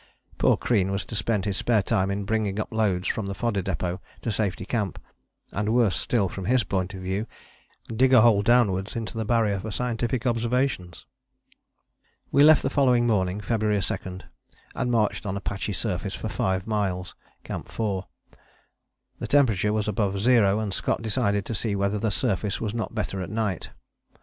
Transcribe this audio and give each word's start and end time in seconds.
Poor 0.39 0.57
Crean 0.57 0.89
was 0.89 1.05
to 1.05 1.15
spend 1.15 1.45
his 1.45 1.57
spare 1.57 1.83
time 1.83 2.09
in 2.09 2.23
bringing 2.25 2.59
up 2.59 2.69
loads 2.73 3.07
from 3.07 3.27
the 3.27 3.35
Fodder 3.35 3.61
Depôt 3.61 3.99
to 4.21 4.31
Safety 4.31 4.65
Camp 4.65 4.97
and, 5.53 5.75
worse 5.75 5.95
still 5.95 6.27
from 6.27 6.45
his 6.45 6.63
point 6.63 6.95
of 6.95 7.01
view, 7.03 7.27
dig 7.87 8.11
a 8.11 8.21
hole 8.21 8.41
downwards 8.41 8.95
into 8.95 9.15
the 9.15 9.25
Barrier 9.25 9.59
for 9.59 9.69
scientific 9.69 10.25
observations! 10.25 11.05
We 12.31 12.41
left 12.41 12.63
the 12.63 12.69
following 12.71 13.05
morning, 13.05 13.41
February 13.41 13.79
2, 13.79 14.21
and 14.73 14.89
marched 14.89 15.27
on 15.27 15.37
a 15.37 15.39
patchy 15.39 15.73
surface 15.73 16.15
for 16.15 16.29
five 16.29 16.65
miles 16.65 17.13
(Camp 17.43 17.69
4). 17.69 18.07
The 19.19 19.27
temperature 19.27 19.71
was 19.71 19.87
above 19.87 20.17
zero 20.19 20.57
and 20.57 20.73
Scott 20.73 21.03
decided 21.03 21.45
to 21.45 21.53
see 21.53 21.75
whether 21.75 21.99
the 21.99 22.09
surface 22.09 22.59
was 22.59 22.73
not 22.73 22.95
better 22.95 23.21
at 23.21 23.29
night. 23.29 23.69